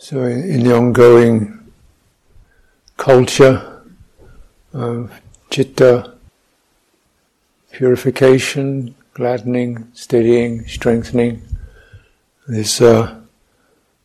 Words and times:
So, 0.00 0.22
in 0.22 0.62
the 0.62 0.76
ongoing 0.76 1.72
culture 2.96 3.82
of 4.72 5.12
citta 5.50 6.14
purification, 7.72 8.94
gladdening, 9.14 9.88
steadying, 9.94 10.68
strengthening, 10.68 11.42
this 12.46 12.80
uh, 12.80 13.20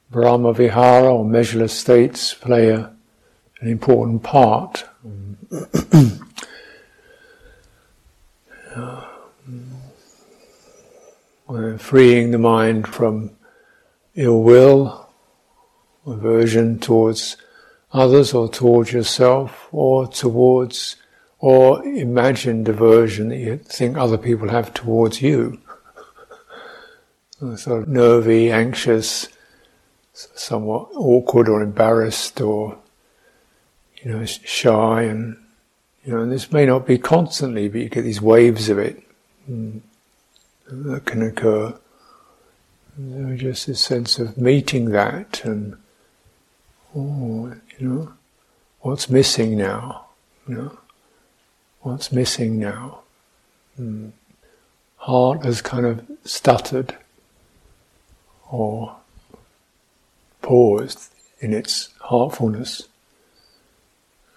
Brahma 0.10 0.54
Vihara 0.54 1.14
or 1.14 1.24
measureless 1.24 1.78
states 1.78 2.34
play 2.34 2.70
a, 2.70 2.92
an 3.62 3.68
important 3.68 4.24
part. 4.24 4.86
Freeing 11.78 12.32
the 12.32 12.40
mind 12.40 12.88
from 12.88 13.30
ill 14.16 14.42
will, 14.42 15.03
aversion 16.06 16.80
towards 16.80 17.38
others 17.92 18.34
or 18.34 18.50
towards 18.50 18.92
yourself 18.92 19.68
or 19.72 20.08
towards 20.08 20.96
or 21.40 21.84
imagined 21.86 22.70
aversion 22.70 23.30
that 23.30 23.38
you 23.38 23.58
think 23.58 23.98
other 23.98 24.18
people 24.18 24.50
have 24.50 24.74
towards 24.74 25.22
you. 25.22 25.60
sort 27.58 27.84
of 27.84 27.88
nervy, 27.90 28.50
anxious, 28.50 29.28
somewhat 30.14 30.90
awkward 30.96 31.50
or 31.50 31.62
embarrassed 31.62 32.40
or 32.40 32.78
you 34.02 34.12
know 34.12 34.26
shy 34.26 35.04
and 35.04 35.38
you 36.06 36.14
know 36.14 36.22
and 36.22 36.32
this 36.32 36.52
may 36.52 36.66
not 36.66 36.86
be 36.86 36.98
constantly 36.98 37.68
but 37.68 37.82
you 37.82 37.90
get 37.90 38.04
these 38.04 38.22
waves 38.22 38.70
of 38.70 38.78
it 38.78 39.02
mm, 39.50 39.80
that 40.68 41.06
can 41.06 41.24
occur 41.24 41.74
so 42.96 43.36
just 43.36 43.68
a 43.68 43.76
sense 43.76 44.20
of 44.20 44.38
meeting 44.38 44.92
that 44.92 45.44
and 45.44 45.76
oh, 46.96 47.54
you 47.78 47.88
know, 47.88 48.14
what's 48.82 49.10
missing 49.10 49.58
now? 49.58 50.08
You 50.48 50.56
know, 50.56 50.78
what's 51.82 52.12
missing 52.12 52.60
now? 52.60 53.00
Mm. 53.80 54.12
Heart 54.98 55.46
has 55.46 55.62
kind 55.62 55.86
of 55.86 56.06
stuttered 56.24 56.96
or 58.50 58.96
paused 60.42 61.10
in 61.40 61.54
its 61.54 61.90
heartfulness, 62.02 62.88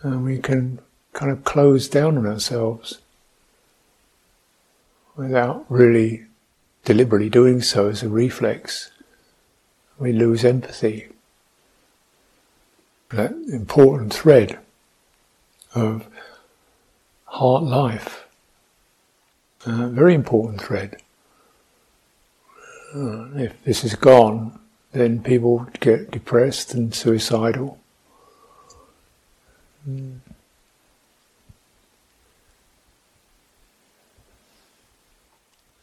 and 0.02 0.24
we 0.24 0.38
can 0.38 0.80
kind 1.12 1.30
of 1.30 1.44
close 1.44 1.88
down 1.88 2.18
on 2.18 2.26
ourselves 2.26 3.00
without 5.16 5.64
really 5.68 6.24
deliberately 6.84 7.30
doing 7.30 7.60
so 7.60 7.88
as 7.88 8.02
a 8.02 8.08
reflex. 8.08 8.90
We 9.98 10.12
lose 10.12 10.44
empathy 10.44 11.08
that 13.10 13.32
important 13.52 14.12
thread 14.12 14.58
of 15.74 16.06
heart 17.24 17.62
life. 17.62 18.26
Very 19.64 20.14
important 20.14 20.60
thread. 20.60 21.02
Uh, 22.94 23.26
if 23.34 23.62
this 23.64 23.84
is 23.84 23.94
gone, 23.94 24.58
then 24.92 25.22
people 25.22 25.66
get 25.80 26.10
depressed 26.10 26.72
and 26.72 26.94
suicidal. 26.94 27.78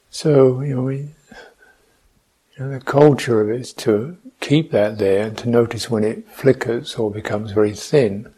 So, 0.09 0.61
you 0.61 0.75
know, 0.75 0.83
we, 0.83 0.95
you 0.97 1.09
know, 2.59 2.69
the 2.69 2.79
culture 2.79 3.41
of 3.41 3.49
it 3.49 3.59
is 3.59 3.73
to 3.73 4.17
keep 4.43 4.71
that 4.71 4.97
there 4.97 5.25
and 5.25 5.37
to 5.37 5.47
notice 5.47 5.89
when 5.89 6.03
it 6.03 6.27
flickers 6.29 6.95
or 6.95 7.09
becomes 7.09 7.53
very 7.53 7.73
thin. 7.73 8.31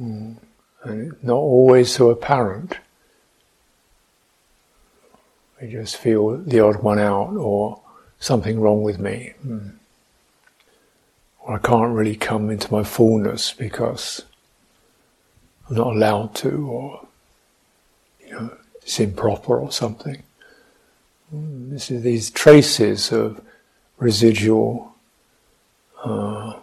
Mm. 0.00 0.36
And 0.84 1.24
not 1.24 1.34
always 1.34 1.92
so 1.92 2.08
apparent. 2.10 2.78
We 5.60 5.72
just 5.72 5.96
feel 5.96 6.38
the 6.38 6.60
odd 6.60 6.82
one 6.82 7.00
out 7.00 7.34
or 7.36 7.80
something 8.20 8.60
wrong 8.60 8.82
with 8.84 9.00
me. 9.00 9.32
Mm. 9.44 9.72
Or 11.40 11.56
I 11.56 11.58
can't 11.58 11.92
really 11.92 12.16
come 12.16 12.48
into 12.48 12.72
my 12.72 12.84
fullness 12.84 13.52
because 13.52 14.22
I'm 15.68 15.76
not 15.76 15.96
allowed 15.96 16.36
to 16.36 16.68
or 16.68 17.06
you 18.24 18.32
know, 18.32 18.56
it's 18.82 19.00
improper 19.00 19.58
or 19.58 19.72
something. 19.72 20.22
Mm. 21.34 21.70
This 21.70 21.90
is 21.90 22.02
these 22.04 22.30
traces 22.30 23.10
of 23.10 23.40
residual, 24.02 24.94
uh, 26.04 26.54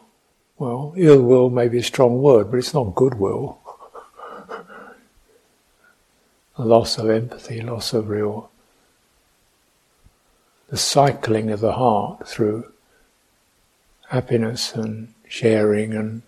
well, 0.57 0.93
ill 0.97 1.21
will 1.21 1.49
may 1.49 1.69
be 1.69 1.79
a 1.79 1.83
strong 1.83 2.21
word, 2.21 2.51
but 2.51 2.57
it's 2.57 2.73
not 2.73 2.95
goodwill. 2.95 3.59
loss 6.57 6.97
of 6.97 7.09
empathy, 7.09 7.61
loss 7.61 7.93
of 7.93 8.09
real, 8.09 8.51
the 10.69 10.77
cycling 10.77 11.49
of 11.51 11.61
the 11.61 11.71
heart 11.71 12.27
through 12.27 12.69
happiness 14.09 14.75
and 14.75 15.13
sharing 15.27 15.93
and 15.93 16.21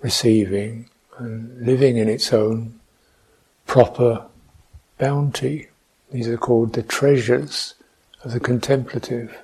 receiving 0.00 0.88
and 1.18 1.66
living 1.66 1.96
in 1.96 2.08
its 2.08 2.32
own 2.32 2.78
proper 3.66 4.24
bounty. 4.98 5.68
These 6.12 6.28
are 6.28 6.36
called 6.36 6.74
the 6.74 6.82
treasures 6.82 7.74
of 8.22 8.32
the 8.32 8.40
contemplative 8.40 9.36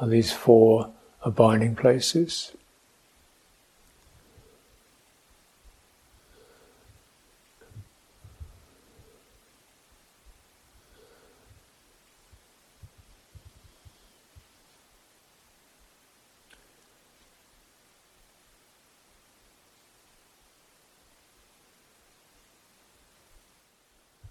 are 0.00 0.08
these 0.08 0.32
four 0.32 0.90
abiding 1.22 1.76
places. 1.76 2.52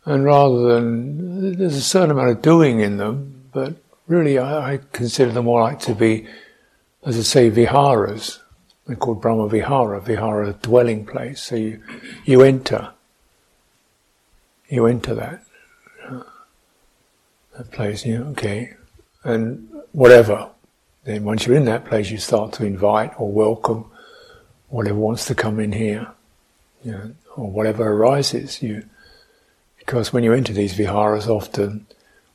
And 0.06 0.25
rather 0.25 0.73
than, 0.73 1.57
there's 1.57 1.75
a 1.75 1.81
certain 1.81 2.12
amount 2.12 2.29
of 2.29 2.41
doing 2.41 2.81
in 2.81 2.97
them, 2.97 3.50
but 3.53 3.75
really, 4.08 4.38
I, 4.38 4.74
I, 4.74 4.80
consider 4.91 5.31
them 5.31 5.46
more 5.46 5.62
like 5.62 5.80
to 5.81 5.96
be, 5.96 6.28
as 7.06 7.18
I 7.18 7.22
say, 7.22 7.50
viharas. 7.50 8.40
They're 8.86 8.96
called 8.96 9.22
Brahma 9.22 9.47
Vihara, 9.47 10.02
Vihara 10.02 10.53
dwelling 10.62 11.06
place. 11.06 11.41
So 11.41 11.56
you, 11.56 11.81
you 12.25 12.41
enter, 12.41 12.91
you 14.68 14.86
enter 14.86 15.16
that, 15.16 15.44
uh, 16.06 16.24
that 17.58 17.72
place, 17.72 18.06
you 18.06 18.24
okay, 18.31 18.75
and 19.24 19.69
whatever. 19.94 20.50
Then 21.06 21.24
once 21.24 21.46
you're 21.46 21.56
in 21.56 21.66
that 21.66 21.85
place, 21.85 22.12
you 22.12 22.18
start 22.18 22.53
to 22.53 22.66
invite 22.66 23.14
or 23.18 23.31
welcome 23.31 23.85
whatever 24.70 24.97
wants 24.97 25.25
to 25.25 25.35
come 25.35 25.59
in 25.59 25.72
here, 25.72 26.08
you 26.84 26.91
know, 26.91 27.12
or 27.35 27.50
whatever 27.52 27.88
arises. 27.88 28.62
You, 28.62 28.84
because 29.78 30.12
when 30.12 30.24
you 30.24 30.34
enter 30.34 30.52
these 30.52 30.74
viharas, 30.74 31.28
often 31.28 31.85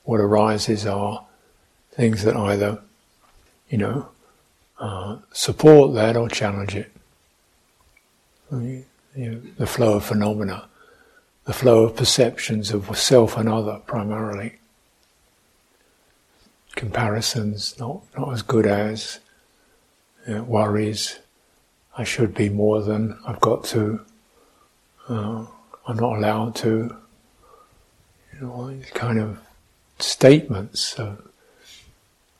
what 0.03 0.19
arises 0.19 0.85
are 0.85 1.27
things 1.99 2.23
that 2.23 2.33
either, 2.33 2.79
you 3.69 3.77
know, 3.77 4.07
uh, 4.79 5.17
support 5.33 5.93
that 5.93 6.15
or 6.15 6.29
challenge 6.29 6.73
it. 6.73 6.89
The 8.49 9.67
flow 9.67 9.95
of 9.97 10.05
phenomena, 10.05 10.69
the 11.43 11.51
flow 11.51 11.83
of 11.83 11.97
perceptions 11.97 12.71
of 12.71 12.97
self 12.97 13.35
and 13.35 13.49
other 13.49 13.81
primarily. 13.85 14.59
Comparisons 16.77 17.77
not, 17.77 18.01
not 18.17 18.31
as 18.31 18.43
good 18.43 18.65
as, 18.65 19.19
you 20.25 20.35
know, 20.35 20.43
worries, 20.43 21.19
I 21.97 22.05
should 22.05 22.33
be 22.33 22.47
more 22.47 22.81
than, 22.81 23.19
I've 23.27 23.41
got 23.41 23.65
to, 23.75 23.99
uh, 25.09 25.45
I'm 25.85 25.97
not 25.97 26.17
allowed 26.17 26.55
to, 26.63 26.95
you 28.31 28.39
know, 28.39 28.71
these 28.71 28.89
kind 28.91 29.19
of 29.19 29.37
statements 29.99 30.93
of 30.93 31.25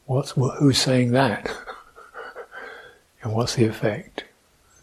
What's, 0.09 0.31
who's 0.31 0.79
saying 0.79 1.11
that? 1.11 1.55
and 3.21 3.31
what's 3.31 3.53
the 3.53 3.65
effect? 3.65 4.23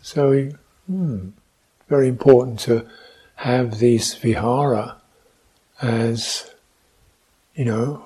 So, 0.01 0.51
hmm, 0.87 1.31
very 1.89 2.07
important 2.07 2.61
to 2.61 2.87
have 3.35 3.81
these 3.81 4.15
vihara 4.15 4.99
as, 5.83 6.49
you 7.57 7.65
know, 7.65 8.05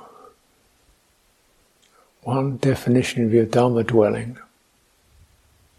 one 2.22 2.56
definition 2.56 3.26
of 3.26 3.34
your 3.34 3.44
Dhamma 3.44 3.86
dwelling 3.86 4.38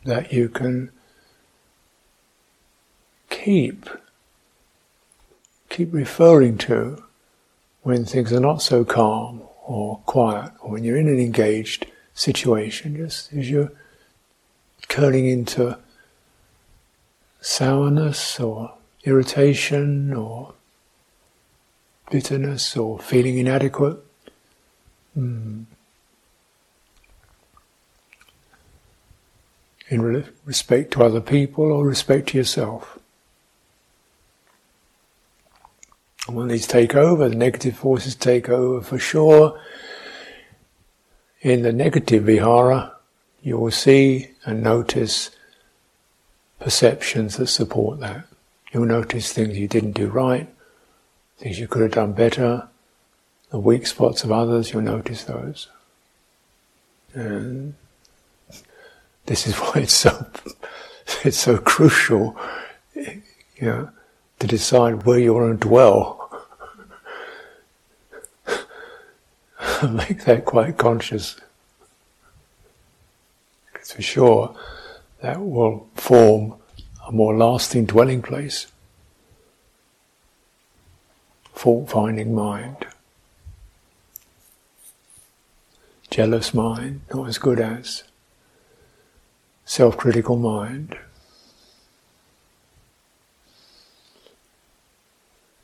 that 0.06 0.32
you 0.32 0.48
can 0.48 0.92
keep 3.32 3.90
keep 5.70 5.92
referring 5.92 6.60
to 6.60 7.04
when 7.82 8.06
things 8.06 8.32
are 8.32 8.40
not 8.40 8.62
so 8.62 8.86
calm 8.86 9.42
or 9.72 9.98
quiet, 10.06 10.52
or 10.62 10.72
when 10.72 10.84
you're 10.84 10.98
in 10.98 11.08
an 11.08 11.20
engaged 11.20 11.86
situation, 12.14 12.96
just 12.98 13.32
as 13.34 13.50
you're 13.50 13.72
curling 14.90 15.28
into 15.28 15.78
sourness 17.40 18.40
or 18.40 18.74
irritation 19.06 20.14
or 20.14 20.54
bitterness 22.12 22.76
or 22.76 23.00
feeling 23.00 23.38
inadequate. 23.38 23.98
Mm. 25.18 25.66
In 29.90 30.26
respect 30.46 30.92
to 30.92 31.04
other 31.04 31.22
people 31.22 31.66
or 31.66 31.86
respect 31.86 32.30
to 32.30 32.38
yourself. 32.38 32.98
And 36.10 36.20
when 36.33 36.48
these 36.48 36.68
take 36.68 36.95
over, 36.95 37.30
the 37.30 37.36
negative 37.36 37.75
forces 37.75 38.16
take 38.16 38.50
over 38.50 38.81
for 38.81 39.00
sure. 39.00 39.60
In 41.42 41.63
the 41.63 41.74
negative 41.74 42.24
vihara, 42.24 42.94
you 43.42 43.57
will 43.57 43.72
see 43.72 44.31
and 44.45 44.62
notice 44.62 45.31
perceptions 46.60 47.38
that 47.38 47.48
support 47.48 48.00
that. 48.00 48.25
You'll 48.72 48.86
notice 48.86 49.33
things 49.33 49.57
you 49.57 49.68
didn't 49.68 49.94
do 49.94 50.07
right, 50.07 50.48
things 51.38 51.60
you 51.60 51.68
could 51.68 51.81
have 51.81 51.92
done 51.92 52.13
better, 52.13 52.68
the 53.50 53.60
weak 53.60 53.86
spots 53.86 54.24
of 54.24 54.31
others, 54.31 54.72
you'll 54.72 54.81
notice 54.81 55.25
those. 55.25 55.68
And 57.13 57.75
this 59.25 59.45
is 59.45 59.56
why 59.57 59.81
it's 59.81 59.94
so 59.94 60.25
it's 61.24 61.38
so 61.38 61.57
crucial, 61.57 62.36
you 62.95 63.22
know, 63.62 63.89
to 64.39 64.48
decide 64.48 65.04
where 65.04 65.19
you 65.19 65.34
want 65.34 65.60
to 65.60 65.68
dwell. 65.68 66.21
Make 69.89 70.25
that 70.25 70.45
quite 70.45 70.78
conscious. 70.78 71.38
Because 73.74 73.92
for 73.94 74.01
sure, 74.01 74.56
that 75.22 75.42
will 75.42 75.88
form 75.95 76.56
a 77.07 77.12
more 77.12 77.36
lasting 77.36 77.86
dwelling 77.86 78.22
place. 78.22 78.68
Fault 81.54 81.89
finding 81.89 82.36
mind. 82.36 82.86
Jealous 86.12 86.54
mind, 86.54 87.01
not 87.12 87.27
as 87.27 87.39
good 87.39 87.60
as. 87.60 88.04
Self 89.66 89.98
critical 89.98 90.38
mind. 90.38 90.95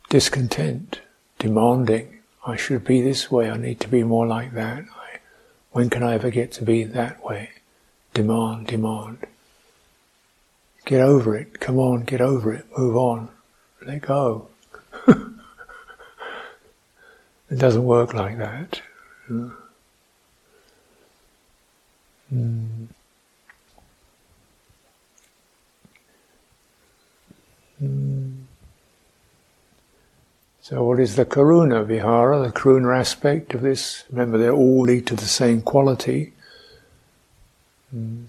Discontent, 0.09 1.01
demanding, 1.37 2.16
I 2.47 2.55
should 2.55 2.85
be 2.85 3.01
this 3.01 3.29
way, 3.29 3.49
I 3.49 3.57
need 3.57 3.81
to 3.81 3.89
be 3.89 4.03
more 4.03 4.25
like 4.25 4.53
that. 4.53 4.79
I, 4.79 5.19
when 5.71 5.89
can 5.89 6.01
I 6.01 6.13
ever 6.13 6.29
get 6.29 6.53
to 6.53 6.63
be 6.63 6.85
that 6.85 7.21
way? 7.21 7.49
Demand, 8.13 8.67
demand. 8.67 9.17
Get 10.85 11.01
over 11.01 11.35
it. 11.35 11.59
Come 11.59 11.77
on, 11.77 12.05
get 12.05 12.21
over 12.21 12.53
it. 12.53 12.65
Move 12.77 12.95
on. 12.95 13.27
Let 13.85 14.01
go. 14.01 14.47
it 15.09 15.17
doesn't 17.57 17.83
work 17.83 18.13
like 18.13 18.38
that. 18.38 18.81
Mm. 19.29 19.51
Mm. 22.33 22.88
So, 30.67 30.83
what 30.83 30.99
is 30.99 31.15
the 31.15 31.25
karuna 31.25 31.85
vihara, 31.85 32.41
the 32.41 32.51
karuna 32.51 32.99
aspect 32.99 33.53
of 33.53 33.61
this? 33.61 34.03
Remember, 34.11 34.37
they 34.37 34.49
all 34.49 34.81
lead 34.81 35.07
to 35.07 35.15
the 35.15 35.25
same 35.25 35.61
quality. 35.61 36.33
Mm 37.95 38.25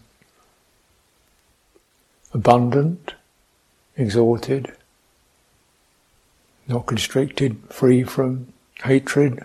abundant, 2.34 3.14
exalted, 3.96 4.72
not 6.66 6.86
constricted, 6.86 7.56
free 7.70 8.02
from 8.04 8.52
hatred 8.84 9.44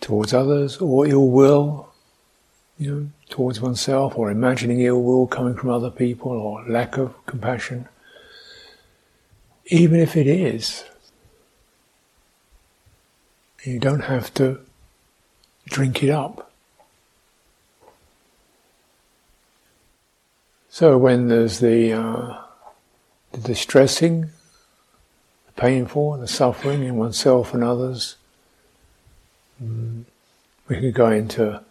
towards 0.00 0.32
others 0.32 0.76
or 0.78 1.06
ill 1.06 1.28
will, 1.28 1.88
you 2.78 2.90
know, 2.90 3.08
towards 3.28 3.60
oneself, 3.60 4.16
or 4.16 4.30
imagining 4.30 4.80
ill 4.82 5.02
will 5.02 5.26
coming 5.26 5.54
from 5.54 5.70
other 5.70 5.90
people, 5.90 6.30
or 6.30 6.64
lack 6.68 6.96
of 6.96 7.14
compassion. 7.26 7.88
Even 9.66 9.98
if 9.98 10.16
it 10.16 10.26
is, 10.26 10.84
you 13.68 13.78
don't 13.78 14.04
have 14.04 14.32
to 14.32 14.58
drink 15.66 16.02
it 16.02 16.08
up. 16.08 16.50
So 20.70 20.96
when 20.96 21.28
there's 21.28 21.58
the, 21.58 21.92
uh, 21.92 22.42
the 23.32 23.38
distressing, 23.38 24.30
the 25.46 25.52
painful, 25.56 26.16
the 26.16 26.28
suffering 26.28 26.82
in 26.82 26.96
oneself 26.96 27.52
and 27.52 27.62
others, 27.62 28.16
mm, 29.62 30.04
we 30.68 30.76
can 30.76 30.92
go 30.92 31.10
into 31.10 31.62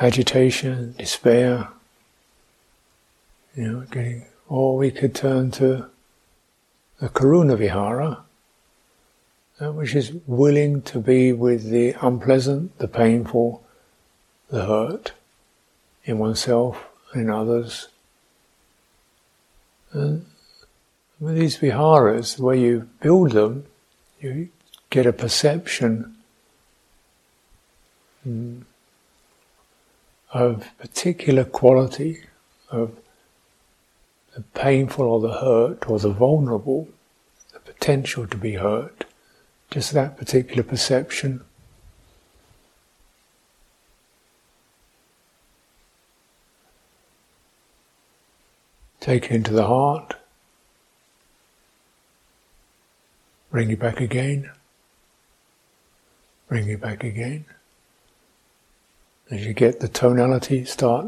agitation, 0.00 0.94
despair, 0.98 1.68
you 3.56 3.72
know, 3.72 3.80
getting, 3.90 4.26
or 4.48 4.76
we 4.76 4.92
could 4.92 5.14
turn 5.14 5.50
to 5.52 5.86
the 7.00 7.08
Karuna 7.08 7.58
Vihara, 7.58 8.24
uh, 9.62 9.70
which 9.70 9.94
is 9.94 10.12
willing 10.26 10.82
to 10.82 10.98
be 10.98 11.32
with 11.32 11.70
the 11.70 11.94
unpleasant, 12.00 12.76
the 12.78 12.88
painful, 12.88 13.62
the 14.50 14.66
hurt 14.66 15.12
in 16.04 16.18
oneself 16.18 16.88
in 17.14 17.30
others, 17.30 17.88
and 19.92 20.26
with 21.20 21.36
these 21.36 21.56
viharas, 21.56 22.36
the 22.36 22.42
way 22.42 22.58
you 22.58 22.88
build 23.00 23.32
them, 23.32 23.64
you 24.20 24.48
get 24.90 25.06
a 25.06 25.12
perception 25.12 26.16
mm, 28.26 28.62
of 30.32 30.66
particular 30.78 31.44
quality 31.44 32.24
of 32.70 32.96
the 34.34 34.40
painful 34.54 35.04
or 35.04 35.20
the 35.20 35.34
hurt 35.40 35.88
or 35.88 35.98
the 35.98 36.10
vulnerable, 36.10 36.88
the 37.52 37.60
potential 37.60 38.26
to 38.26 38.36
be 38.36 38.54
hurt, 38.54 39.04
just 39.72 39.94
that 39.94 40.18
particular 40.18 40.62
perception. 40.62 41.40
Take 49.00 49.24
it 49.24 49.30
into 49.30 49.54
the 49.54 49.66
heart. 49.66 50.14
Bring 53.50 53.70
it 53.70 53.78
back 53.78 53.98
again. 53.98 54.50
Bring 56.48 56.68
it 56.68 56.80
back 56.82 57.02
again. 57.02 57.46
As 59.30 59.46
you 59.46 59.54
get 59.54 59.80
the 59.80 59.88
tonality, 59.88 60.66
start 60.66 61.06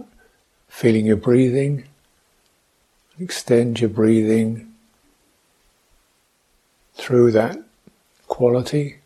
feeling 0.68 1.04
your 1.04 1.16
breathing. 1.16 1.84
Extend 3.20 3.80
your 3.80 3.90
breathing 3.90 4.72
through 6.94 7.30
that 7.32 7.58
quality. 8.34 8.96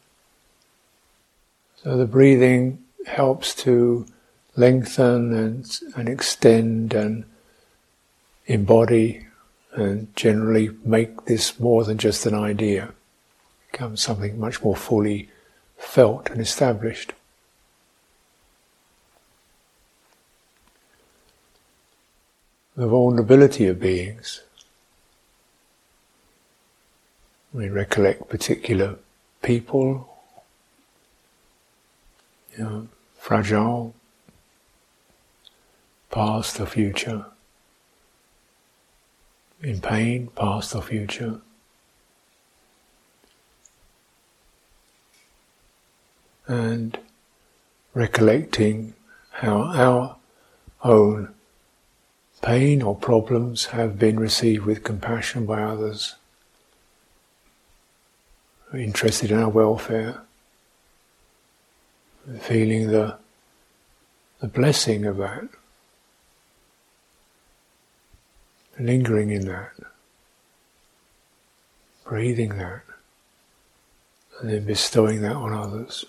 So 1.76 1.98
the 1.98 2.06
breathing 2.06 2.82
helps 3.04 3.54
to 3.56 4.06
lengthen 4.56 5.34
and, 5.34 5.80
and 5.94 6.08
extend 6.08 6.94
and 6.94 7.24
embody 8.46 9.26
and 9.72 10.16
generally 10.16 10.70
make 10.82 11.26
this 11.26 11.60
more 11.60 11.84
than 11.84 11.98
just 11.98 12.24
an 12.24 12.34
idea, 12.34 12.94
become 13.70 13.98
something 13.98 14.40
much 14.40 14.62
more 14.62 14.74
fully 14.74 15.28
felt 15.76 16.30
and 16.30 16.40
established. 16.40 17.12
The 22.76 22.86
vulnerability 22.86 23.66
of 23.66 23.78
beings. 23.78 24.40
We 27.52 27.68
recollect 27.68 28.30
particular 28.30 28.96
people, 29.42 30.08
you 32.56 32.64
know, 32.64 32.88
fragile, 33.16 33.94
past 36.10 36.60
or 36.60 36.66
future 36.66 37.26
in 39.62 39.80
pain, 39.80 40.28
past 40.36 40.74
or 40.74 40.82
future. 40.82 41.40
And 46.46 46.98
recollecting 47.94 48.94
how 49.32 49.62
our 49.62 50.16
own 50.82 51.34
pain 52.40 52.82
or 52.82 52.96
problems 52.96 53.66
have 53.66 53.98
been 53.98 54.18
received 54.18 54.64
with 54.64 54.84
compassion 54.84 55.44
by 55.44 55.62
others, 55.62 56.14
interested 58.74 59.30
in 59.30 59.38
our 59.38 59.48
welfare, 59.48 60.20
feeling 62.40 62.88
the 62.88 63.16
the 64.40 64.48
blessing 64.48 65.04
of 65.04 65.16
that, 65.16 65.48
lingering 68.78 69.30
in 69.30 69.46
that, 69.46 69.72
breathing 72.04 72.56
that, 72.58 72.82
and 74.40 74.50
then 74.50 74.64
bestowing 74.64 75.22
that 75.22 75.34
on 75.34 75.52
others. 75.52 76.04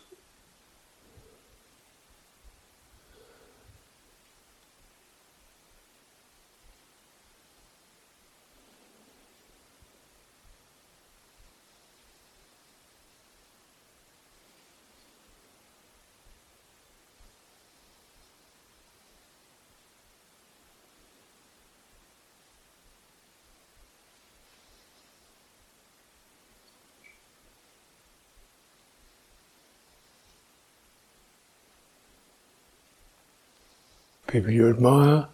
People 34.29 34.51
you 34.51 34.69
admire, 34.69 35.27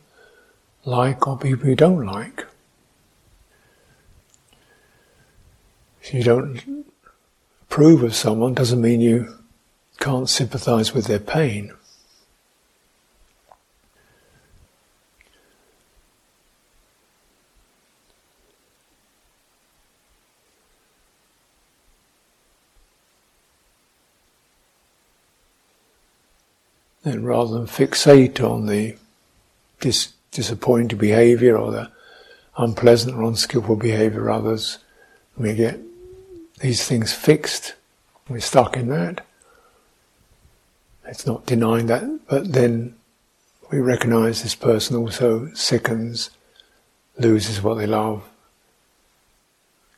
like, 0.85 1.27
or 1.27 1.37
people 1.37 1.69
you 1.69 1.75
don't 1.75 2.05
like. 2.05 2.45
If 6.01 6.13
you 6.13 6.23
don't 6.23 6.85
approve 7.63 8.03
of 8.03 8.15
someone, 8.15 8.53
doesn't 8.53 8.81
mean 8.81 9.01
you 9.01 9.35
can't 9.99 10.29
sympathize 10.29 10.93
with 10.93 11.05
their 11.05 11.19
pain. 11.19 11.73
Then 27.05 27.23
rather 27.23 27.53
than 27.53 27.67
fixate 27.67 28.43
on 28.43 28.65
the 28.65 28.95
dis- 29.79 30.13
disappointing 30.31 30.97
behavior 30.97 31.55
or 31.55 31.71
the 31.71 31.91
unpleasant 32.57 33.15
or 33.15 33.23
unskillful 33.23 33.75
behavior 33.75 34.27
of 34.27 34.43
others, 34.43 34.79
we 35.37 35.53
get 35.53 35.79
these 36.61 36.85
things 36.85 37.13
fixed. 37.13 37.75
We're 38.27 38.39
stuck 38.39 38.75
in 38.75 38.87
that. 38.87 39.23
It's 41.07 41.27
not 41.27 41.45
denying 41.45 41.85
that, 41.87 42.27
but 42.27 42.51
then 42.51 42.95
we 43.71 43.79
recognize 43.79 44.41
this 44.41 44.55
person 44.55 44.95
also 44.95 45.51
sickens, 45.53 46.31
loses 47.19 47.61
what 47.61 47.75
they 47.75 47.85
love, 47.85 48.23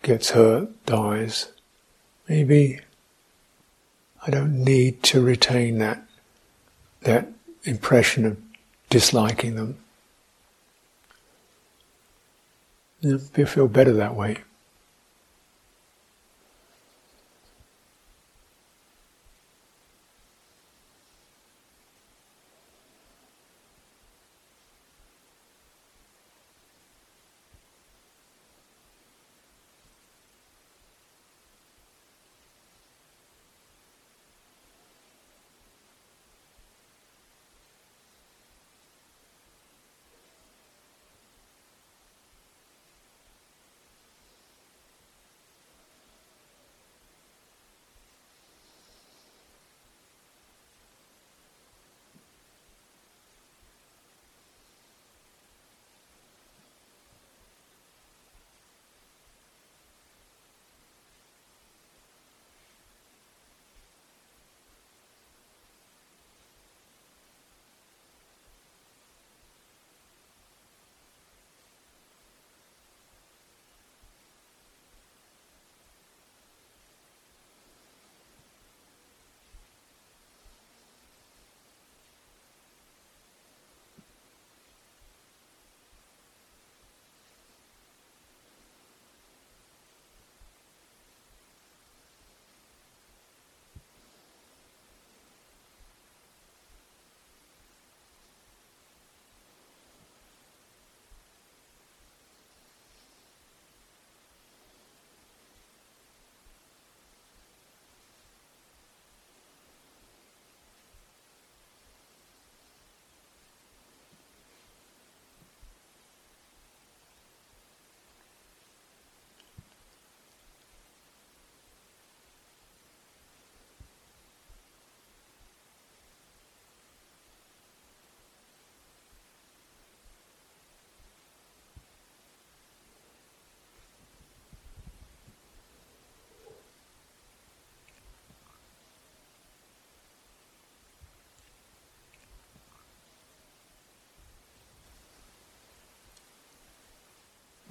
gets 0.01 0.31
hurt, 0.31 0.67
dies. 0.85 1.47
Maybe 2.27 2.81
I 4.25 4.29
don't 4.29 4.61
need 4.61 5.03
to 5.03 5.21
retain 5.21 5.77
that 5.77 6.06
that 7.07 7.29
impression 7.63 8.25
of 8.25 8.37
disliking 8.89 9.55
them. 9.55 9.77
You 13.01 13.17
feel 13.45 13.67
better 13.67 13.93
that 13.93 14.15
way. 14.15 14.39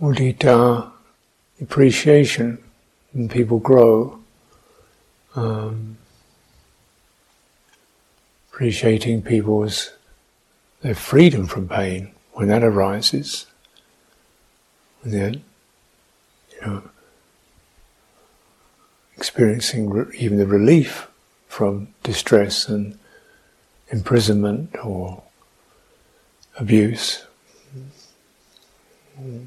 Mudita, 0.00 0.90
appreciation, 1.60 2.58
and 3.12 3.30
people 3.30 3.58
grow. 3.58 4.18
Um, 5.34 5.98
appreciating 8.50 9.20
people's 9.20 9.92
their 10.80 10.94
freedom 10.94 11.46
from 11.46 11.68
pain 11.68 12.10
when 12.32 12.48
that 12.48 12.62
arises, 12.62 13.46
and 15.02 15.12
then 15.12 15.44
you 16.54 16.66
know 16.66 16.82
experiencing 19.14 19.90
re- 19.90 20.16
even 20.16 20.38
the 20.38 20.46
relief 20.46 21.08
from 21.48 21.88
distress 22.02 22.68
and 22.68 22.98
imprisonment 23.90 24.74
or 24.82 25.22
abuse. 26.58 27.26
Mm 29.20 29.46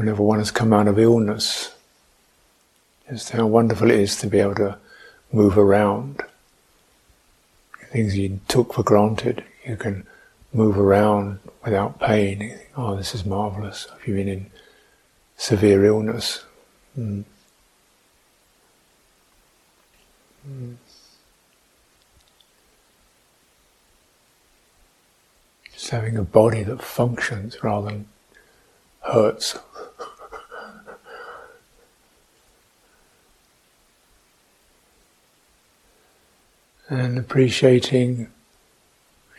whenever 0.00 0.22
one 0.22 0.38
has 0.38 0.50
come 0.50 0.72
out 0.72 0.88
of 0.88 0.98
illness, 0.98 1.74
just 3.10 3.28
how 3.32 3.46
wonderful 3.46 3.90
it 3.90 4.00
is 4.00 4.16
to 4.16 4.26
be 4.26 4.38
able 4.38 4.54
to 4.54 4.78
move 5.30 5.58
around. 5.58 6.22
Things 7.92 8.16
you 8.16 8.40
took 8.48 8.72
for 8.72 8.82
granted, 8.82 9.44
you 9.66 9.76
can 9.76 10.06
move 10.54 10.78
around 10.78 11.38
without 11.62 12.00
pain. 12.00 12.58
Oh, 12.74 12.96
this 12.96 13.14
is 13.14 13.26
marvelous. 13.26 13.88
If 13.98 14.08
you've 14.08 14.16
been 14.16 14.28
in 14.28 14.50
severe 15.36 15.84
illness. 15.84 16.44
Mm. 16.98 17.24
Mm. 20.48 20.76
Just 25.74 25.90
having 25.90 26.16
a 26.16 26.22
body 26.22 26.62
that 26.62 26.80
functions 26.80 27.62
rather 27.62 27.88
than 27.90 28.08
hurts. 29.02 29.58
And 36.90 37.16
appreciating, 37.16 38.28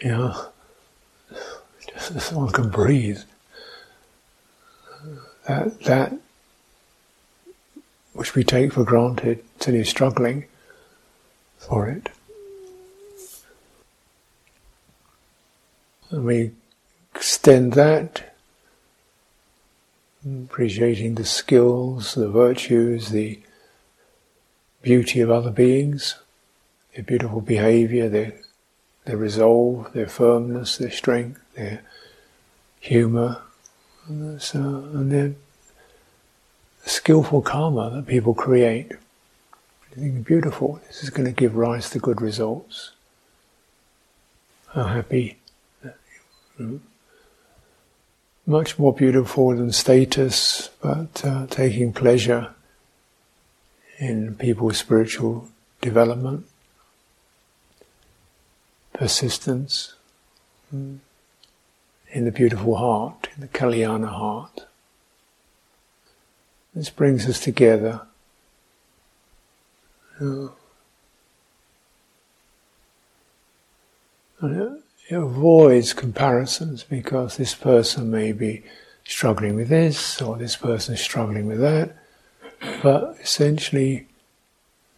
you 0.02 0.10
know, 0.10 0.46
just 2.00 2.34
one 2.34 2.52
can 2.52 2.70
breathe. 2.70 3.20
That 5.48 5.82
that 5.82 6.14
which 8.14 8.36
we 8.36 8.44
take 8.44 8.74
for 8.74 8.84
granted 8.84 9.44
till 9.60 9.76
you're 9.76 9.86
struggling 9.86 10.46
for 11.58 11.88
it. 11.88 12.10
And 16.10 16.26
we 16.26 16.52
extend 17.16 17.74
that, 17.74 18.36
appreciating 20.26 21.16
the 21.16 21.26
skills, 21.26 22.14
the 22.14 22.30
virtues, 22.30 23.10
the 23.10 23.40
beauty 24.82 25.22
of 25.22 25.32
other 25.32 25.52
beings, 25.52 26.16
their 26.94 27.04
beautiful 27.04 27.42
behavior, 27.42 28.10
their, 28.10 28.34
their 29.06 29.18
resolve, 29.18 29.92
their 29.94 30.08
firmness, 30.08 30.78
their 30.78 30.92
strength, 30.92 31.40
their 31.56 31.82
humor, 32.80 33.42
and, 34.08 34.42
so, 34.42 34.60
and 34.60 35.12
their 35.12 35.34
skillful 36.86 37.42
karma 37.42 37.90
that 37.92 38.08
people 38.08 38.34
create. 38.34 38.92
Think 39.92 40.26
beautiful. 40.26 40.80
This 40.88 41.04
is 41.04 41.10
going 41.10 41.28
to 41.28 41.34
give 41.34 41.56
rise 41.56 41.90
to 41.90 42.00
good 42.00 42.22
results. 42.22 42.92
How 44.74 44.86
happy 44.86 45.38
much 48.46 48.80
more 48.80 48.94
beautiful 48.94 49.56
than 49.56 49.72
status, 49.72 50.70
but 50.82 51.24
uh, 51.24 51.48
taking 51.48 51.94
pleasure 51.94 52.54
in 54.00 54.36
people's 54.36 54.78
spiritual 54.78 55.48
development, 55.80 56.46
persistence, 59.02 59.96
mm, 60.72 61.00
in 62.12 62.26
the 62.26 62.32
beautiful 62.32 62.76
heart, 62.76 63.30
in 63.34 63.42
the 63.42 63.48
Kalyana 63.48 64.10
heart. 64.10 64.68
This 66.76 66.92
brings 66.92 67.28
us 67.28 67.40
together. 67.40 68.02
It 70.20 70.52
avoids 75.10 75.94
comparisons 75.94 76.84
because 76.84 77.38
this 77.38 77.56
person 77.56 78.12
may 78.12 78.34
be 78.34 78.62
struggling 79.04 79.56
with 79.56 79.70
this 79.70 80.22
or 80.22 80.38
this 80.38 80.56
person 80.56 80.94
is 80.94 81.02
struggling 81.02 81.48
with 81.48 81.60
that, 81.60 81.96
but 82.84 83.18
essentially 83.20 84.06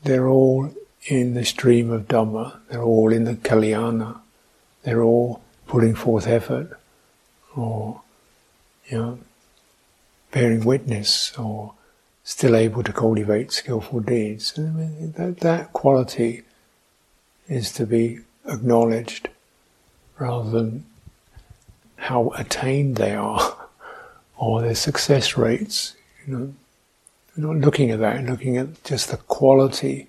they're 0.03 0.27
all 0.27 0.73
in 1.07 1.33
the 1.33 1.45
stream 1.45 1.91
of 1.91 2.07
Dhamma, 2.07 2.59
they're 2.69 2.81
all 2.81 3.11
in 3.11 3.25
the 3.25 3.35
Kalyana, 3.35 4.19
they're 4.83 5.03
all 5.03 5.41
putting 5.67 5.95
forth 5.95 6.27
effort 6.27 6.77
or, 7.55 8.01
you 8.87 8.97
know, 8.97 9.19
bearing 10.31 10.63
witness 10.63 11.37
or 11.37 11.73
still 12.23 12.55
able 12.55 12.83
to 12.83 12.93
cultivate 12.93 13.51
skillful 13.51 13.99
deeds. 13.99 14.53
I 14.57 14.61
mean, 14.61 15.13
that, 15.17 15.39
that 15.41 15.73
quality 15.73 16.43
is 17.47 17.71
to 17.73 17.85
be 17.85 18.19
acknowledged 18.45 19.29
rather 20.17 20.49
than 20.49 20.85
how 21.97 22.29
attained 22.35 22.95
they 22.95 23.13
are 23.13 23.57
or 24.37 24.61
their 24.61 24.75
success 24.75 25.37
rates. 25.37 25.95
You 26.25 26.37
know, 26.37 26.53
we're 27.35 27.53
not 27.53 27.65
looking 27.65 27.91
at 27.91 27.99
that, 27.99 28.21
we're 28.21 28.29
looking 28.29 28.57
at 28.57 28.83
just 28.83 29.11
the 29.11 29.17
quality 29.17 30.07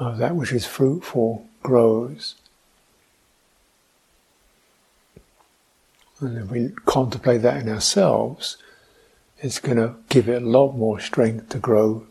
of 0.00 0.18
that 0.18 0.34
which 0.34 0.52
is 0.52 0.66
fruitful 0.66 1.46
grows. 1.62 2.34
And 6.20 6.38
if 6.38 6.50
we 6.50 6.70
contemplate 6.86 7.42
that 7.42 7.62
in 7.62 7.68
ourselves, 7.68 8.56
it's 9.38 9.58
going 9.58 9.76
to 9.76 9.94
give 10.08 10.28
it 10.28 10.42
a 10.42 10.46
lot 10.46 10.72
more 10.72 11.00
strength 11.00 11.50
to 11.50 11.58
grow 11.58 12.06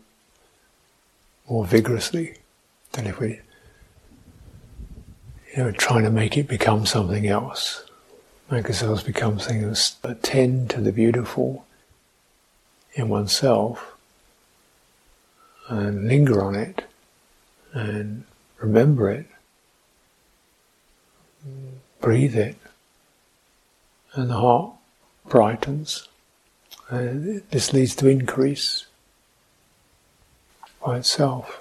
more 1.48 1.64
vigorously 1.64 2.36
than 2.92 3.06
if 3.06 3.20
we 3.20 3.40
you 5.56 5.64
know, 5.64 5.72
trying 5.72 6.04
to 6.04 6.10
make 6.10 6.36
it 6.36 6.46
become 6.46 6.86
something 6.86 7.26
else. 7.26 7.84
Make 8.50 8.66
ourselves 8.66 9.02
become 9.02 9.38
things 9.38 9.64
else. 9.64 9.96
Attend 10.04 10.70
to 10.70 10.80
the 10.80 10.92
beautiful 10.92 11.66
in 12.94 13.08
oneself 13.08 13.96
and 15.68 16.06
linger 16.06 16.42
on 16.42 16.54
it 16.54 16.84
and 17.72 18.24
remember 18.58 19.10
it. 19.10 19.26
Breathe 22.00 22.36
it. 22.36 22.56
And 24.14 24.30
the 24.30 24.34
heart 24.34 24.74
brightens. 25.28 26.08
And 26.88 27.42
this 27.50 27.72
leads 27.72 27.94
to 27.96 28.08
increase 28.08 28.86
by 30.84 30.98
itself. 30.98 31.59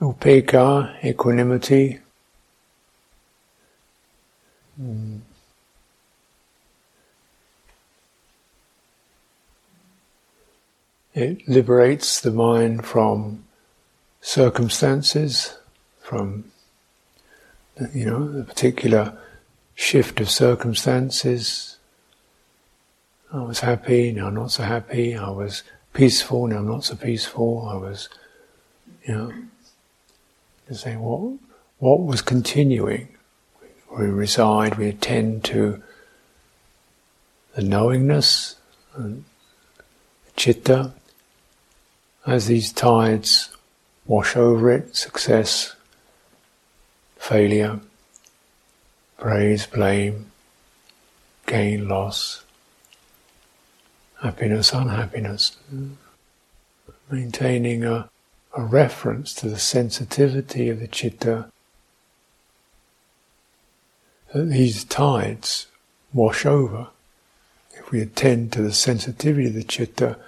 Upekkha, 0.00 1.04
equanimity. 1.04 1.98
Mm. 4.80 5.20
It 11.12 11.46
liberates 11.46 12.20
the 12.20 12.30
mind 12.30 12.86
from 12.86 13.44
circumstances, 14.22 15.58
from 16.00 16.44
you 17.92 18.06
know 18.06 18.26
the 18.32 18.44
particular 18.44 19.18
shift 19.74 20.20
of 20.20 20.30
circumstances. 20.30 21.76
I 23.32 23.42
was 23.42 23.60
happy, 23.60 24.12
now 24.12 24.30
not 24.30 24.52
so 24.52 24.62
happy. 24.62 25.14
I 25.14 25.28
was 25.30 25.62
peaceful, 25.92 26.46
now 26.46 26.62
not 26.62 26.84
so 26.84 26.96
peaceful. 26.96 27.68
I 27.68 27.76
was, 27.76 28.08
you 29.06 29.14
know, 29.14 29.32
to 30.70 30.76
say 30.76 30.96
what 30.96 31.36
what 31.78 32.00
was 32.00 32.22
continuing. 32.22 33.08
We 33.98 34.06
reside, 34.06 34.78
we 34.78 34.88
attend 34.88 35.42
to 35.46 35.82
the 37.56 37.62
knowingness 37.62 38.54
and 38.94 39.24
the 40.26 40.32
chitta 40.36 40.92
as 42.24 42.46
these 42.46 42.70
tides 42.70 43.50
wash 44.06 44.36
over 44.36 44.70
it, 44.70 44.94
success, 44.94 45.74
failure, 47.16 47.80
praise, 49.18 49.66
blame, 49.66 50.26
gain, 51.46 51.88
loss, 51.88 52.44
happiness, 54.22 54.72
unhappiness. 54.72 55.56
Maintaining 57.10 57.82
a 57.82 58.09
a 58.56 58.62
reference 58.62 59.32
to 59.34 59.48
the 59.48 59.58
sensitivity 59.58 60.68
of 60.68 60.80
the 60.80 60.88
chitta 60.88 61.46
that 64.32 64.44
these 64.44 64.84
tides 64.84 65.66
wash 66.12 66.44
over. 66.44 66.88
If 67.72 67.90
we 67.90 68.00
attend 68.00 68.52
to 68.52 68.62
the 68.62 68.72
sensitivity 68.72 69.48
of 69.48 69.54
the 69.54 69.64
chitta, 69.64 70.18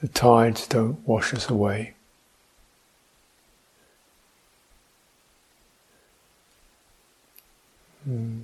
the 0.00 0.08
tides 0.08 0.66
don't 0.66 1.06
wash 1.06 1.32
us 1.32 1.48
away. 1.48 1.94
Mm. 8.08 8.42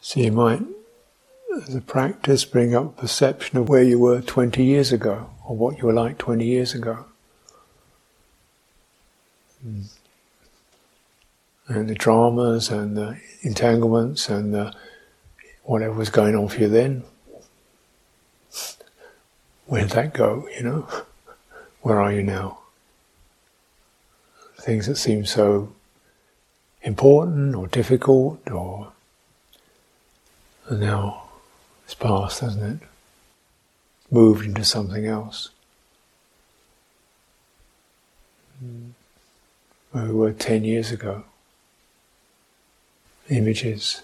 So 0.00 0.20
you 0.20 0.32
might 0.32 0.60
as 1.62 1.74
a 1.74 1.80
practice, 1.80 2.44
bring 2.44 2.74
up 2.74 2.96
perception 2.96 3.58
of 3.58 3.68
where 3.68 3.82
you 3.82 3.98
were 3.98 4.20
20 4.20 4.62
years 4.62 4.92
ago, 4.92 5.30
or 5.46 5.56
what 5.56 5.78
you 5.78 5.86
were 5.86 5.92
like 5.92 6.18
20 6.18 6.44
years 6.44 6.74
ago. 6.74 7.04
Hmm. 9.62 9.82
And 11.66 11.88
the 11.88 11.94
dramas 11.94 12.68
and 12.68 12.96
the 12.96 13.18
entanglements 13.42 14.28
and 14.28 14.52
the 14.52 14.74
whatever 15.62 15.94
was 15.94 16.10
going 16.10 16.36
on 16.36 16.48
for 16.48 16.60
you 16.60 16.68
then, 16.68 17.04
where 19.66 19.82
did 19.82 19.90
that 19.90 20.12
go, 20.12 20.46
you 20.54 20.62
know? 20.62 20.88
Where 21.80 22.00
are 22.00 22.12
you 22.12 22.22
now? 22.22 22.58
Things 24.60 24.86
that 24.86 24.96
seem 24.96 25.24
so 25.24 25.72
important 26.82 27.54
or 27.54 27.66
difficult 27.66 28.50
or 28.50 28.92
and 30.68 30.80
now 30.80 31.23
it's 31.84 31.94
past, 31.94 32.40
hasn't 32.40 32.82
it? 32.82 32.88
Moved 34.10 34.44
into 34.44 34.64
something 34.64 35.06
else. 35.06 35.50
Where 39.92 40.04
we 40.06 40.12
were 40.12 40.32
ten 40.32 40.64
years 40.64 40.90
ago. 40.90 41.24
Images. 43.28 44.02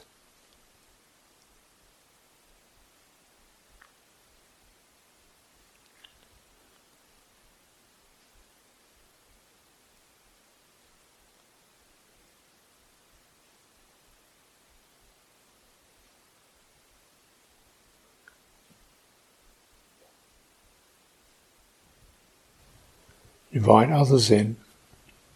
Invite 23.61 23.91
others 23.91 24.31
in 24.31 24.57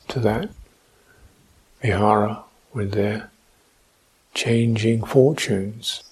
to 0.08 0.18
that 0.18 0.48
vihara 1.82 2.42
with 2.72 2.92
their 2.92 3.30
changing 4.32 5.04
fortunes, 5.04 6.02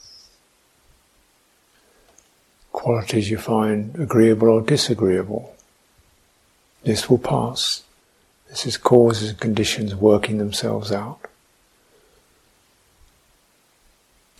qualities 2.70 3.30
you 3.30 3.38
find 3.38 3.98
agreeable 3.98 4.50
or 4.50 4.60
disagreeable. 4.60 5.56
This 6.84 7.08
will 7.08 7.16
pass. 7.16 7.82
This 8.50 8.66
is 8.66 8.76
causes 8.76 9.30
and 9.30 9.40
conditions 9.40 9.94
working 9.94 10.36
themselves 10.36 10.92
out. 10.92 11.20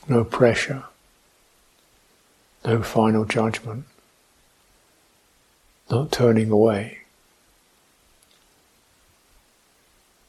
No 0.06 0.24
pressure, 0.24 0.84
no 2.66 2.82
final 2.82 3.24
judgment, 3.24 3.86
not 5.90 6.12
turning 6.12 6.50
away. 6.50 7.01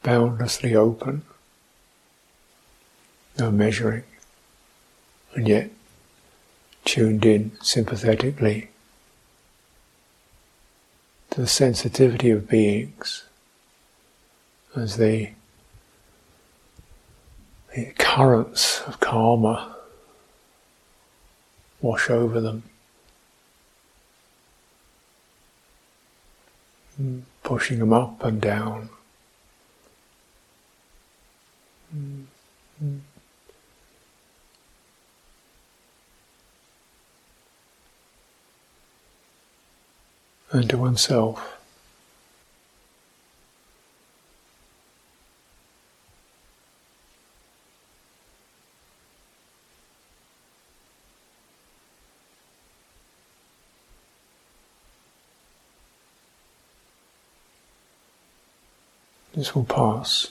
Boundlessly 0.04 0.76
open, 0.76 1.24
no 3.40 3.50
measuring, 3.50 4.04
and 5.34 5.48
yet 5.48 5.70
tuned 6.86 7.26
in 7.26 7.52
sympathetically 7.62 8.70
to 11.32 11.42
the 11.42 11.48
sensitivity 11.48 12.30
of 12.30 12.48
beings 12.48 13.24
as 14.76 14.98
they 14.98 15.34
the 17.76 17.86
currents 17.98 18.82
of 18.82 19.00
karma 19.00 19.76
wash 21.82 22.10
over 22.10 22.40
them, 22.40 22.64
pushing 27.44 27.80
them 27.80 27.92
up 27.92 28.24
and 28.24 28.40
down. 28.40 28.90
Mm. 31.96 32.26
And 40.52 40.70
to 40.70 40.78
oneself. 40.78 41.58
This 59.36 59.56
will 59.56 59.64
pass. 59.64 60.30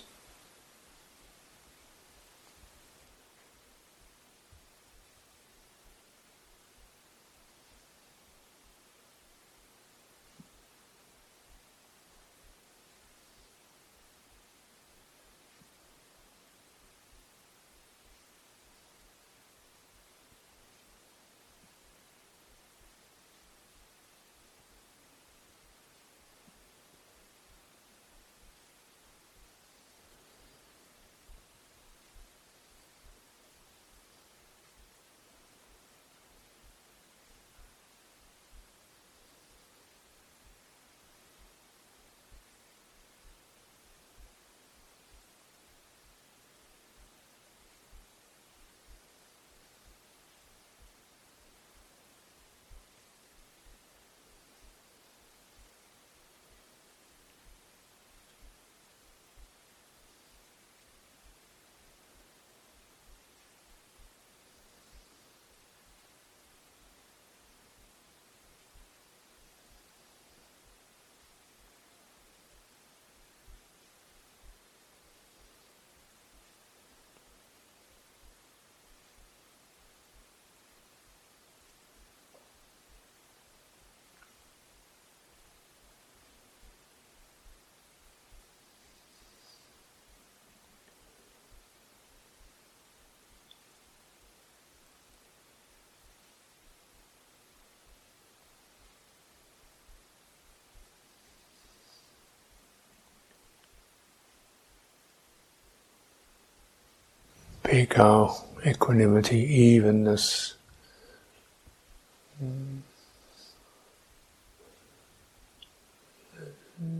Upekkha, 107.72 108.66
equanimity, 108.66 109.38
evenness. 109.38 110.54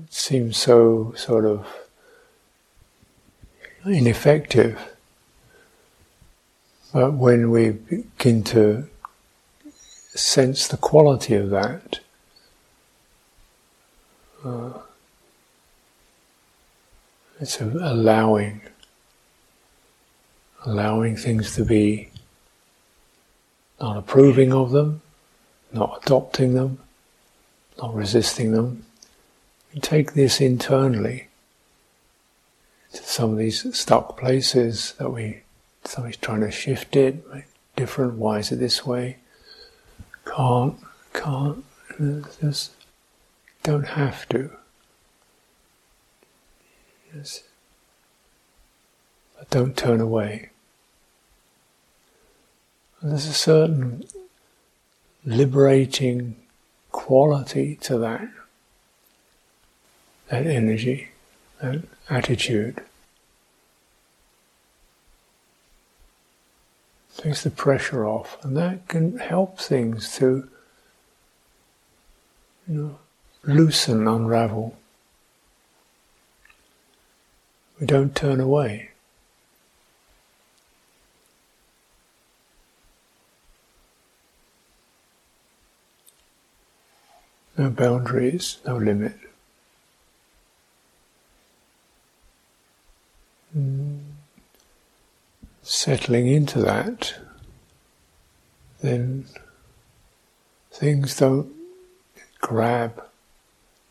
seems 0.08 0.56
so 0.56 1.12
sort 1.16 1.44
of 1.44 1.66
ineffective. 3.84 4.78
But 6.92 7.14
when 7.14 7.50
we 7.50 7.70
begin 7.70 8.42
to 8.44 8.88
sense 10.14 10.68
the 10.68 10.76
quality 10.76 11.34
of 11.34 11.50
that, 11.50 12.00
uh, 14.44 14.72
it's 17.40 17.60
allowing 17.60 18.62
allowing 20.64 21.16
things 21.16 21.54
to 21.56 21.64
be 21.64 22.08
not 23.80 23.96
approving 23.96 24.52
of 24.52 24.70
them, 24.70 25.02
not 25.72 26.00
adopting 26.02 26.54
them, 26.54 26.78
not 27.78 27.94
resisting 27.94 28.52
them. 28.52 28.86
Take 29.80 30.12
this 30.12 30.40
internally 30.40 31.28
to 32.92 33.02
some 33.02 33.32
of 33.32 33.38
these 33.38 33.74
stuck 33.76 34.18
places 34.18 34.94
that 34.98 35.10
we, 35.10 35.40
somebody's 35.84 36.18
trying 36.18 36.42
to 36.42 36.50
shift 36.50 36.94
it, 36.94 37.26
make 37.32 37.44
different, 37.74 38.14
why 38.14 38.38
is 38.38 38.52
it 38.52 38.56
this 38.56 38.86
way? 38.86 39.16
Can't, 40.26 40.76
can't, 41.12 41.64
just 42.40 42.72
don't 43.62 43.88
have 43.88 44.28
to. 44.28 44.50
Yes. 47.14 47.42
But 49.38 49.50
don't 49.50 49.76
turn 49.76 50.00
away. 50.00 50.51
There's 53.02 53.26
a 53.26 53.32
certain 53.32 54.04
liberating 55.24 56.36
quality 56.92 57.74
to 57.82 57.98
that, 57.98 58.28
that 60.28 60.46
energy, 60.46 61.08
that 61.60 61.82
attitude. 62.08 62.80
Takes 67.16 67.42
the 67.42 67.50
pressure 67.50 68.06
off, 68.06 68.42
and 68.44 68.56
that 68.56 68.86
can 68.86 69.18
help 69.18 69.58
things 69.58 70.14
to, 70.16 70.48
you 72.68 72.74
know, 72.74 72.98
loosen, 73.42 74.06
unravel. 74.06 74.76
We 77.80 77.86
don't 77.86 78.14
turn 78.14 78.40
away. 78.40 78.91
No 87.62 87.70
boundaries, 87.70 88.56
no 88.66 88.76
limit. 88.76 89.16
Mm. 93.56 94.00
Settling 95.62 96.26
into 96.26 96.60
that, 96.60 97.14
then 98.80 99.26
things 100.72 101.16
don't 101.16 101.52
grab 102.40 103.00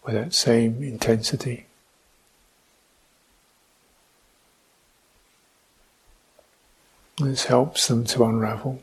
with 0.04 0.16
that 0.16 0.34
same 0.34 0.84
intensity. 0.84 1.68
This 7.20 7.46
helps 7.46 7.88
them 7.88 8.04
to 8.04 8.26
unravel. 8.26 8.82